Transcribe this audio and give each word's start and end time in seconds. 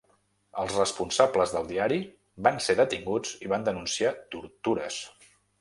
Els 0.61 0.71
responsables 0.79 1.53
del 1.57 1.69
diari 1.73 1.99
van 2.49 2.59
ser 2.69 2.77
detinguts 2.81 3.37
i 3.49 3.55
van 3.55 3.71
denunciar 3.71 4.19
tortures. 4.37 4.99